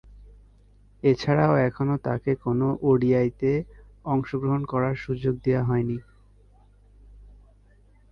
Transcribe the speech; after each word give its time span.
এছাড়াও, 1.03 1.53
এখনো 1.67 1.95
তাকে 1.97 2.31
কোন 2.35 2.59
ওডিআইয়ে 2.81 3.53
অংশগ্রহণ 4.05 4.61
করার 4.65 4.95
সুযোগ 4.95 5.35
দেয়া 5.43 5.63
হয়নি। 5.63 5.97